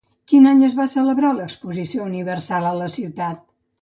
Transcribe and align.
Quin 0.31 0.45
any 0.51 0.61
es 0.67 0.77
va 0.79 0.87
celebrar 0.93 1.33
l'exposició 1.41 2.07
universal 2.07 2.67
a 2.71 2.77
la 2.81 2.89
ciutat? 2.99 3.45